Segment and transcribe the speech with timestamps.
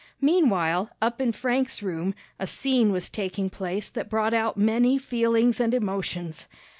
[0.19, 5.59] Meanwhile, up in Frank's room, a scene was taking place that brought out many feelings
[5.59, 6.47] and emotions.